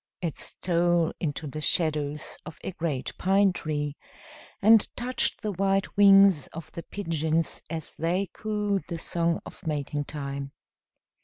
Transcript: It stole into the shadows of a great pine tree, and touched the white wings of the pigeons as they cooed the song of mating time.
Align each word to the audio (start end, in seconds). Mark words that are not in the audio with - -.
It 0.19 0.35
stole 0.35 1.13
into 1.19 1.45
the 1.45 1.61
shadows 1.61 2.35
of 2.43 2.57
a 2.63 2.71
great 2.71 3.15
pine 3.19 3.53
tree, 3.53 3.97
and 4.59 4.87
touched 4.95 5.41
the 5.41 5.51
white 5.51 5.95
wings 5.95 6.47
of 6.47 6.71
the 6.71 6.81
pigeons 6.81 7.61
as 7.69 7.93
they 7.99 8.25
cooed 8.33 8.83
the 8.87 8.97
song 8.97 9.41
of 9.45 9.67
mating 9.67 10.05
time. 10.05 10.53